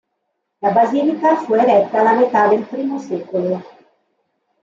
La 0.61 0.71
basilica 0.73 1.35
fu 1.37 1.53
eretta 1.53 1.99
alla 1.99 2.15
metà 2.17 2.47
del 2.47 2.67
I 2.71 2.97
secolo. 2.99 3.63